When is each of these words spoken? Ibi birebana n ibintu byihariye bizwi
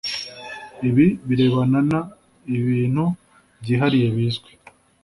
Ibi 0.87 1.07
birebana 1.27 1.79
n 1.89 1.91
ibintu 2.57 3.03
byihariye 3.61 4.07
bizwi 4.15 4.51